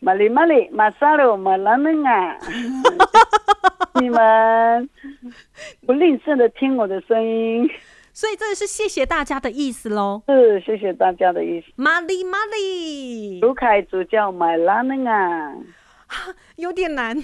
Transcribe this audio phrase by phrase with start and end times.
[0.00, 2.38] 玛丽玛丽马萨鲁马拉嫩啊！
[4.00, 4.88] 你们
[5.86, 7.68] 不吝啬的听我的声音，
[8.12, 10.22] 所以这是谢谢大家的意思喽。
[10.26, 11.66] 是谢谢大家的意思。
[11.76, 15.54] 玛丽玛丽，卢凯主教马拉嫩啊，
[16.56, 17.16] 有点难，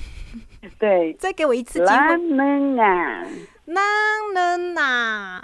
[0.79, 2.19] 对，再给我一次机拉会。
[2.19, 3.27] 嫩啊，
[3.69, 5.43] 能能呐，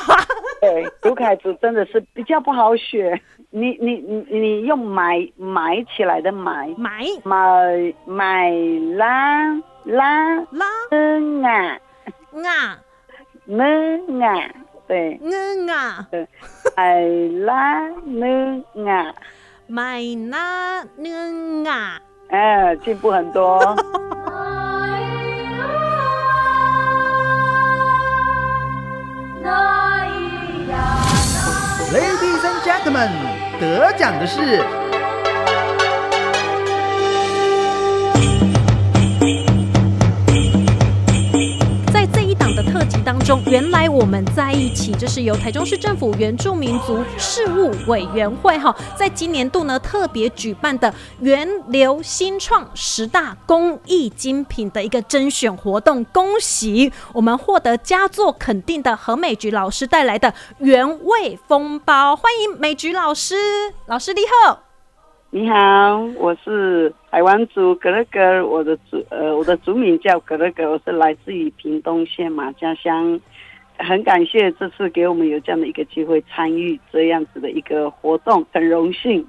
[0.60, 3.18] 对，卢凯主真的是比较不好学。
[3.50, 7.00] 你你你你用埋埋起来的埋买。
[7.24, 8.50] 买买
[8.96, 11.78] 啦啦啦嗯啊。
[12.44, 12.78] 啊。
[13.46, 14.50] 嫩啊，
[14.86, 15.18] 对。
[15.22, 16.28] 嗯啊，对，
[16.76, 17.00] 爱
[17.44, 19.14] 拉嫩啊，
[19.66, 20.00] 买
[20.30, 23.58] 啦能啊，哎，进步很多。
[33.04, 34.62] 嗯得奖的是
[43.12, 63.34] 当中，原来我们在一起，这是由台中市政府原住民族事务委员会哈，在今年度呢特别举办的源流新创十大公益精品的一个甄选活动，恭喜我们获得佳作肯定的何美菊老师带来的原味风包，欢迎美菊老师，
[63.84, 64.71] 老师你好。
[65.34, 73.18] 你好，我是台湾族格勒格，我的族呃我的族名叫格勒格，我是来自于屏东县马家乡。
[73.78, 79.26] 很感谢这次给我们有这样的一个机会参与这样子的一个活动，很荣幸。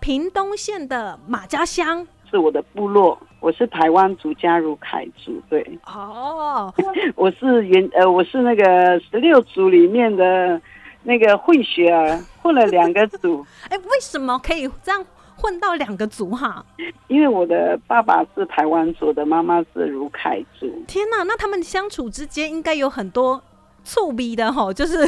[0.00, 6.72] 屏东县的马家乡是我的部落，我是台湾族加入凯族，对，哦，
[7.14, 10.58] 我是原呃我是那个十六族里面的
[11.02, 13.44] 那个混血儿，混了两个族。
[13.68, 15.04] 哎，为什么可以这样
[15.42, 16.64] 混到两个族哈？
[17.08, 20.72] 因为我的爸爸是台湾族的，妈妈是卢凯族。
[20.86, 23.42] 天哪，那他们相处之间应该有很多
[23.82, 24.98] 醋逼的哈，就是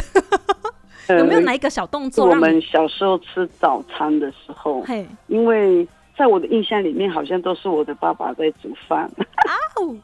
[1.06, 2.34] 呃有没有哪一个小动作我？
[2.34, 5.86] 们小时候吃早餐的时候，嘿，因为
[6.19, 9.08] 在我的印象里面，好像都是我的爸爸在煮饭。
[9.76, 9.94] 哦，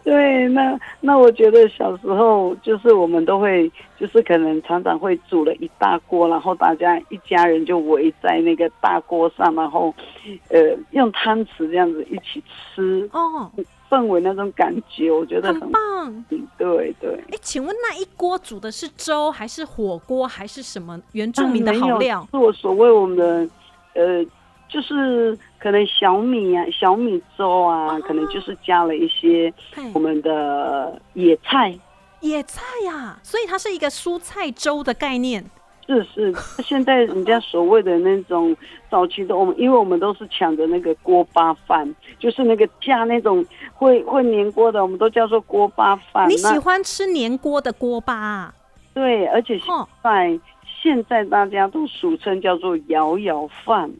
[0.04, 9.94] 对，那那我觉得小时候就是我们都会，就是可能常常会煮了一大锅，然后大家一家人就围在那个大锅上，然后
[10.48, 12.42] 呃用汤匙这样子一起
[12.74, 13.50] 吃，哦，
[13.88, 16.24] 氛围那种感觉，我觉得很很棒。
[16.56, 17.12] 对对。
[17.30, 22.26] 哎，请问那一锅煮的是粥还是火锅还是什么原住民的好料？
[22.30, 23.48] 是我所谓我们的
[23.94, 24.24] 呃，
[24.70, 29.52] 就是可能小米啊、小米粥啊，可能就是加了一些
[29.92, 31.76] 我们的野菜。
[32.20, 35.44] 野菜呀、所以它是一个蔬菜粥的概念。
[35.86, 36.32] 是是，
[36.62, 38.56] 现在人家所谓的那种
[38.88, 43.44] 早期的，我们因为我们都是抢着那个锅巴饭，就是那个架那种
[43.74, 46.28] 会会粘锅的，我们都叫做锅巴饭。
[46.28, 48.54] 你喜欢吃粘锅的锅巴、啊？
[48.94, 50.38] 对，而且现哦，在
[50.80, 53.90] 现在大家都俗称叫做摇摇饭，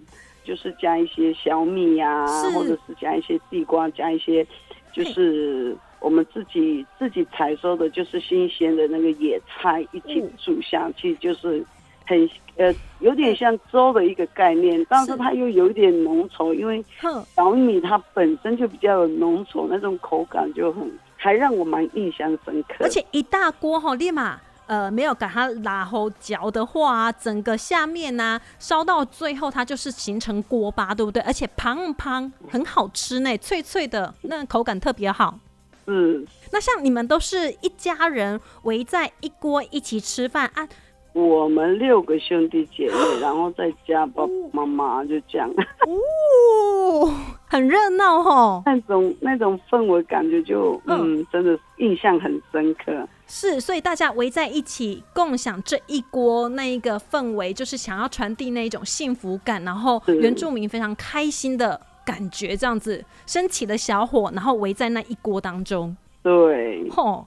[0.50, 2.50] 就是加一些小米呀、是。
[2.50, 4.44] 或者是加一些地瓜，加一些
[4.93, 10.33] 就是我们自己自己采收的，就是新鲜的那个野菜一起嗯。
[10.37, 11.65] 煮下去，就是
[12.05, 15.19] 很呃有点像粥的一个概念，但是是。
[15.19, 22.75] 它又有一点浓稠，因为哼，小米它本身就比较有浓稠，那种口感就很还让我蛮印象深刻。
[22.81, 31.20] 而且一大锅哈，立马呃没有给它拉后嚼的话、啊，整个下面呢、烧到最后，它就是形成锅巴，对不对？
[31.22, 35.41] 而且胖胖很好吃呢，脆脆的，那口感特别好。
[35.86, 40.69] 嗯那像你们都是一家人围在一锅一起吃饭啊，
[41.14, 47.12] 我们六个兄弟姐妹，然后再加爸爸妈妈，就这样，哦，
[47.48, 48.62] 很热闹哦。
[48.66, 52.92] 那种那种氛围感觉就嗯嗯，真的印象很深刻。
[53.33, 65.97] 是，所以大家围在一起共享这一锅那一个氛围，就是想要传递那一种幸福感，然后原住民非常开心的感觉，这样子升起了小火，然后围在那一锅当中。
[66.25, 66.91] 对。
[66.91, 67.25] 吼，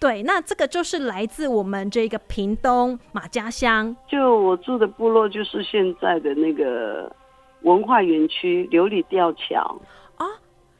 [0.00, 3.96] 对，那这个就是来自我们这个屏东马家乡。
[4.10, 7.14] 就我住的部落就是现在的那个
[7.62, 9.60] 文化园区琉璃吊桥。
[9.60, 10.03] 啊，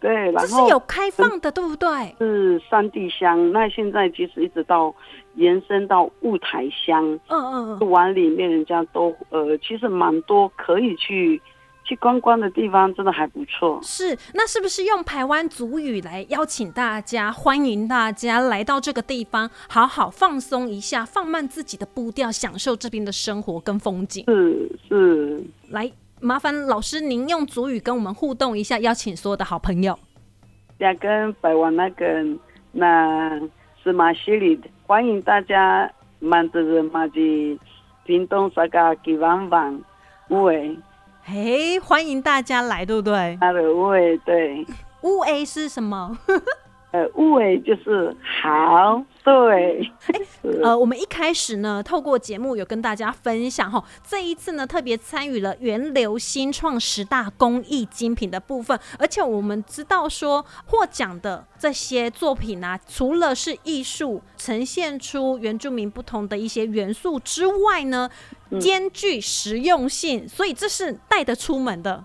[0.05, 2.15] 对，然后这是有开放的，对不对？
[2.19, 4.95] 是三地乡，那现在其实一直到
[5.37, 11.41] 延伸到雾台乡，嗯嗯嗯，湾里面人家都呃，其实蛮多可以去
[11.85, 13.81] 去观光的地方，真的还不错。
[13.83, 24.27] 是，那是不是用台湾族语来邀请大家，欢迎大家来到这个地方，好好放松一下，放慢自己的步调，享受这边的生活跟风景？
[24.27, 25.91] 是是，来，
[26.25, 29.99] 麻烦老师您用主语跟我们互动一下，邀请所有的好朋友。
[30.79, 32.25] 加跟百万那个
[32.73, 33.39] 那
[33.83, 37.61] 是马西里，欢迎大家满着人马的
[38.07, 39.79] 屏东沙嘎吉旺旺
[40.31, 40.75] 乌诶，
[41.25, 43.37] 嘿，欢迎大家来，对不对？
[43.39, 44.67] 他的乌诶对，
[45.03, 46.17] 乌诶是什么？
[46.95, 49.91] 呃，乌诶就是好，对。
[50.63, 68.09] 呃，我们一开始呢，透过节目有跟大家分享哈，这一次呢特别参与了源流新创十大工艺精品的部分，而且我们知道说获奖的这些作品啊，除了是艺术呈现出原住民不同的一些元素之外呢，
[68.61, 72.05] 兼具实用性，所以这是带得出门的。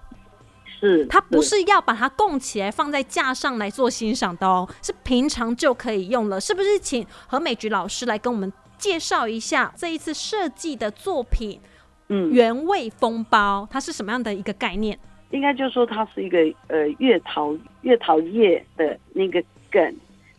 [0.79, 6.79] 是，它不是要把它供起来放在架上来做欣赏的哦，是平常就可以用了，是不是？
[6.79, 11.59] 请何美菊老师来跟我们介绍一下这一次设计的作品，
[12.07, 14.97] 嗯，原味风包，它是什么样的一个概念？
[15.31, 19.95] 应该就是说它是一个呃月桃月桃叶的那个梗，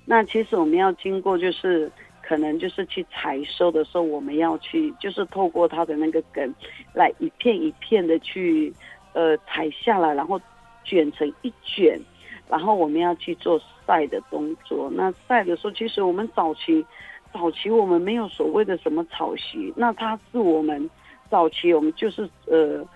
[0.07, 1.93] 那其实我们要经过就是
[2.27, 6.55] 可能就是去采收的时候，我们要去就是透过它的那个梗
[6.95, 8.73] 来一片一片的去。
[9.13, 10.41] 呃，采下来，然后
[10.85, 12.01] 卷成一卷，
[12.49, 14.89] 然后我们要去做晒的动作。
[14.93, 16.85] 那晒的时候，其实我们早期
[17.33, 20.89] 早期我们没有所谓的什么草席，那它是我们
[21.29, 22.87] 早期我们就是呃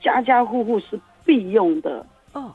[0.00, 2.52] 家家户户是必用的哦，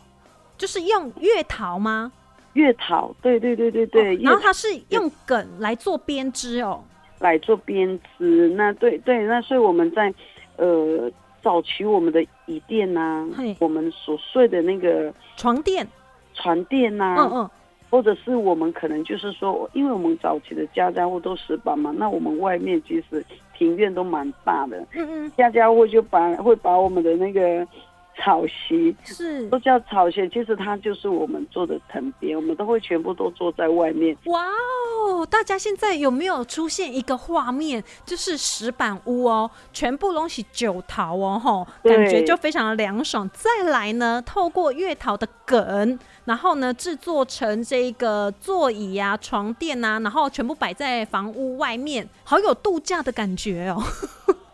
[0.57, 2.11] 就是用月桃吗？
[2.53, 4.15] 月桃，对对对对对。
[4.17, 6.83] 然后它是用梗来做编织哦，
[7.19, 8.49] 来做编织。
[8.49, 10.11] 那对对，那所以我们在
[10.57, 11.11] 呃。
[11.45, 13.23] 早期我们的椅垫呐，
[13.59, 15.87] 我们所睡的那个床垫、
[16.33, 17.49] 床垫呐，嗯嗯，
[17.91, 23.23] 或者是我们可能就是说，因为我们早期的家家户都石板嘛，那我们外面其实
[23.55, 27.67] 庭院都蛮大的，嗯嗯，家家户就把会把我们的那个。
[28.17, 34.15] 草席是都叫草席，其实它就是我们做的藤编，我们都会全部都坐在外面。
[34.25, 34.43] 哇
[35.05, 35.25] 哦！
[35.25, 43.29] 大家现在有没有出现一个画面，就是石板屋哦，全部东西九桃哦，吼，感觉就非常的凉爽。
[43.33, 53.83] 再来呢，透过月桃的梗，然后呢制作成这个座椅啊、床垫啊，然后全部摆在房屋外面，好有度假的感觉哦。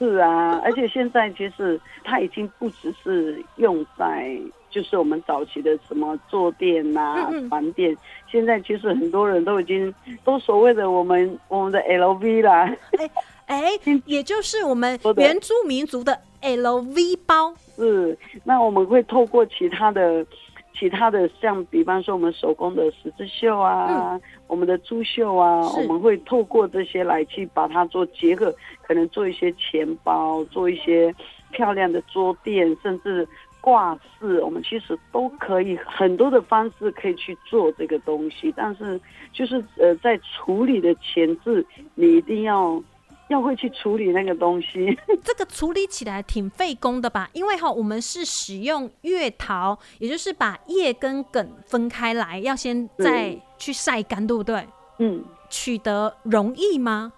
[0.01, 4.35] 是啊，而且现在其实它已经不只是用在，
[4.71, 7.95] 就是我们早期的什么坐垫呐、床垫，
[8.27, 9.93] 现在其实很多人都已经
[10.23, 13.09] 都所谓的我们我们的 LV 啦，哎
[13.45, 13.69] 哎，
[14.05, 17.53] 也就是我们原住民族的 LV 包。
[17.75, 20.25] 是，那我们会透过其他的。
[20.73, 31.13] 其他的像，比方说我们手工的十字绣啊，我们的珠绣啊，我们会透过这些来去把它做结合，可能做一些钱包，做一些
[31.51, 33.27] 漂亮的桌垫，甚至
[33.59, 38.51] 挂饰，我们其实都可以很多的方式可以去做这个东西。
[38.55, 38.99] 但是
[39.31, 41.65] 就是呃，在处理的前置，
[41.95, 42.81] 你一定要。
[43.31, 47.29] 要会去处理那个东西， 这个处理起来挺费工的吧？
[47.31, 54.67] 因为哈，我们是使用月桃，也就是把叶跟梗分开来，要先再去晒干，对不对？
[54.99, 57.13] 嗯，取得容易吗？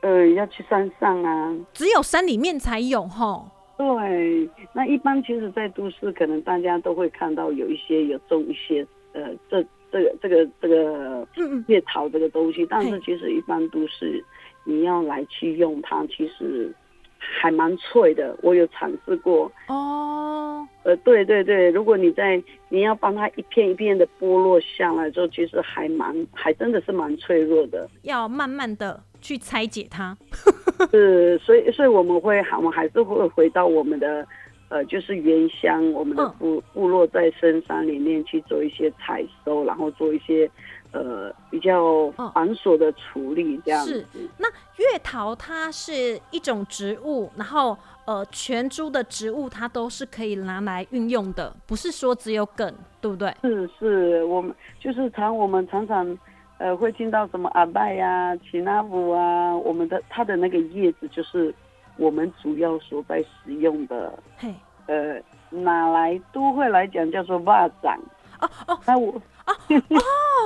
[0.00, 3.48] 呃，要去山上啊，只有山里面才有哈。
[3.78, 14.22] 对，那一般其实，在都市可能大家都会看到有一些有种一些呃，这这个这个这个月桃这个东西，但是其实一般都是。
[14.64, 16.72] 你要来去用它，其实
[17.18, 18.36] 还蛮脆的。
[18.42, 20.66] 我有尝试过哦。
[20.82, 27.88] 呃，对对对，如果你在你要帮它一片一片的剥落下来之后，其实还蛮还真的是蛮脆弱的。
[28.02, 30.16] 要慢慢的去拆解它。
[30.90, 34.26] 是，所以所以我们会，我们还是会回到我们的
[34.68, 40.50] 呃，就是原乡，我们的部部落在深山里面去做一些采收，然后做一些。
[40.94, 44.06] 呃，比较繁琐的处理这样子。
[44.38, 53.34] 那月桃它是一种植物，然后呃，全株的植物它都是可以拿来运用的，不是说只有梗，对不对？
[53.42, 56.16] 是是，我们就是常我们常常
[56.58, 61.52] 呃会听到什么阿拜呀、奇纳姆啊，我们的它的那个叶子就是
[61.96, 64.16] 我们主要所在使用的。
[64.36, 64.54] 嘿，
[64.86, 65.20] 呃，
[65.50, 67.98] 拿来都会来讲叫做蚂蚱。
[68.40, 69.20] 哦哦，那我。
[69.46, 69.54] 哦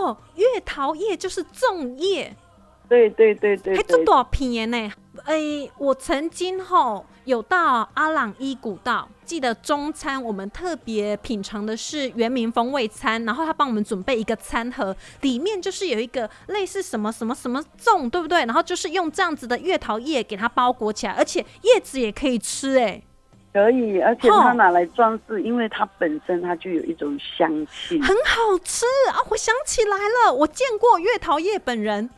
[0.04, 2.34] 哦，月桃叶就是粽叶，
[2.88, 4.90] 对对对对，还这多少片呢？
[5.24, 18.38] 哎，我曾经吼有到阿朗伊古道，记得中餐我们特别品尝的是原民风味餐，然后他帮我们准备一个餐盒，里面就是有一个类似什么什么什么粽，对不对？
[18.46, 23.02] 然后就是用这样子的月桃叶给它包裹起来，而且叶子也可以吃，哎。
[23.52, 28.00] 可以，而且哦它拿来装饰，因为它本身它就有一种香气。
[28.00, 29.16] 很好吃啊！
[29.30, 32.10] 我想起来了，我见过月桃叶本人，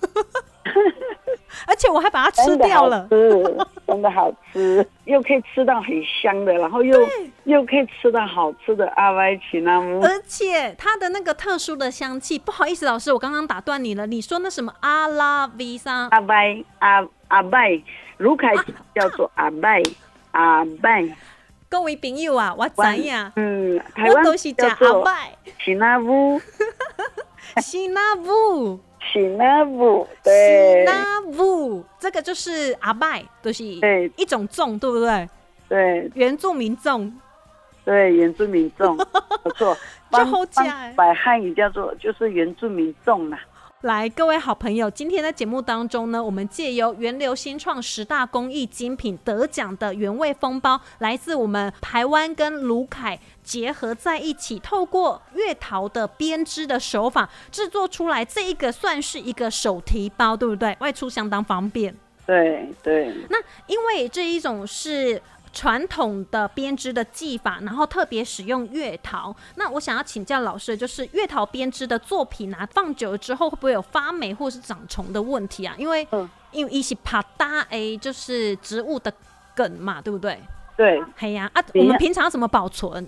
[1.66, 3.06] 而且我还把它吃掉了。
[3.10, 3.42] 吃，
[3.86, 5.90] 真的好吃，又可以吃到很
[6.22, 6.98] 香的，然后又
[7.44, 10.00] 又可以吃到好吃的阿歪奇纳姆。
[10.02, 14.06] 而且它的那个特殊的香气，不好意思，老师，我刚刚打断你了。
[14.06, 17.82] 你说那什么阿拉 V 莎阿拜阿阿拜，
[18.18, 18.52] 卢凯
[18.94, 19.82] 叫做阿拜
[20.38, 21.04] 阿拜，
[21.68, 26.40] 各位朋友啊，我知呀，嗯，台湾我都是叫讲阿做拜喜纳乌。
[27.60, 28.78] 西纳布，
[29.12, 34.08] 喜纳乌， 西对纳布，这个就是阿拜，就是对。
[34.16, 35.28] 一种粽，对不对？
[35.68, 36.08] 对。
[36.14, 37.10] 原住民粽，
[37.84, 38.96] 对，原住民众
[39.42, 39.76] 不错，
[40.12, 40.60] 就好吃。
[40.60, 43.40] 欸帮百汉语叫做就是原住民众啦。
[43.82, 60.76] 来，各位好朋友，今天在节目当中呢，我们借由源流新创十大工艺精品得奖的原味风包，来自我们台湾跟卢凯结合在一起，透过月桃的编织的手法制作出来，这一个算是一个手提包，对不对？
[60.80, 61.94] 外出相当方便。
[62.26, 65.22] 对对，那因为这一种是
[65.58, 69.34] 传统的编织的技法，然后特别使用月桃。
[69.56, 75.74] 那我想要请教老师，就是月桃编织的作品啊，放久了之后会不会有发霉或是长虫的问题啊？
[75.76, 79.12] 因为、嗯因为一起爬搭诶，就是植物的
[79.54, 80.38] 梗嘛，对不对？
[80.76, 83.06] 对，哎呀啊，我们平常怎么保存？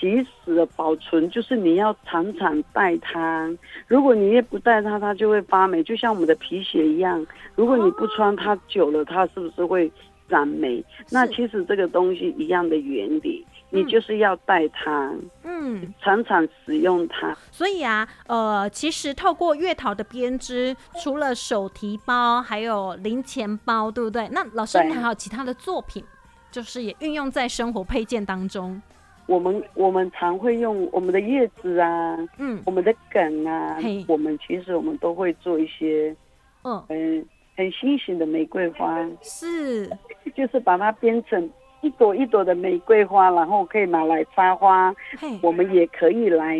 [0.00, 3.50] 其实的保存就是你要常常带它，
[3.86, 7.26] 如果你越不带它，它就会发霉，就像我们的皮鞋一样，
[7.56, 9.90] 如果你不穿它久了，它是不是会
[10.28, 10.84] 长霉？
[11.10, 15.12] 那其实这个东西一样的原理，你嗯就是要带它，
[15.42, 17.36] 嗯，常常使用它。
[17.50, 24.28] 所以啊，呃，其实透过月桃的编织，除了手提包，还有零钱包，对不对？
[24.32, 26.04] 那老师，你还有其他的作品，
[26.50, 28.80] 就是也运用在生活配件当中。
[29.26, 36.14] 我们我们常会用我们的叶子啊，嗯我们的梗啊，我们其实我们都会做一些
[36.62, 39.04] 嗯，很很新型的玫瑰花。
[39.22, 39.88] 是
[40.34, 46.56] 就是把它编成一朵一朵的玫瑰花，然后可以拿来插花，嘿，我们也可以来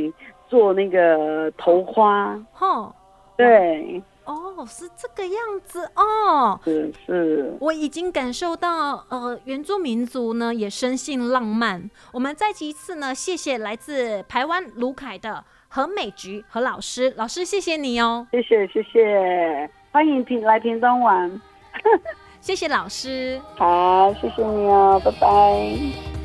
[0.48, 2.38] 做那个头花。
[2.52, 2.94] 吼，
[3.36, 6.60] 对，哦，是这个样子哦。
[6.62, 11.90] 是是，我已经感受到，呃，原住民族呢也生性浪漫。
[12.12, 21.40] 我们再一次呢，谢谢来自台湾卢凯的何美菊何老师，老师谢谢你哦，谢谢谢谢，欢迎平来屏东玩。
[22.42, 23.40] 谢谢老师。
[23.56, 26.24] 好，谢谢你哦，拜拜。